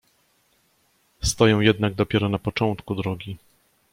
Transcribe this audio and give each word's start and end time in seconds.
"Stoję 1.21 1.53
jednak 1.61 1.93
dopiero 1.93 2.29
na 2.29 2.39
początku 2.39 2.95
drogi!" 2.95 3.37